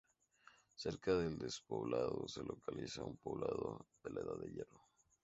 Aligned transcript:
Cerca 0.73 1.13
del 1.15 1.37
despoblado 1.37 2.27
se 2.27 2.41
localiza 2.41 3.03
un 3.05 3.17
poblado 3.17 3.85
de 4.03 4.09
la 4.09 4.21
Edad 4.21 4.37
del 4.39 4.51
Hierro. 4.55 4.81